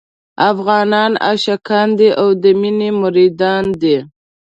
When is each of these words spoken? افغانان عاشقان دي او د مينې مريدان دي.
افغانان 0.51 1.11
عاشقان 1.25 1.87
دي 1.99 2.09
او 2.21 2.27
د 2.43 2.43
مينې 2.61 2.89
مريدان 3.01 3.63
دي. 3.81 3.97